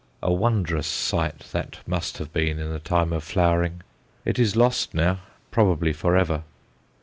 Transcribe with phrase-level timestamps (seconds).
[0.23, 3.83] A wondrous sight that must have been in the time of flowering.
[4.25, 5.19] It is lost now,
[5.51, 6.41] probably for ever.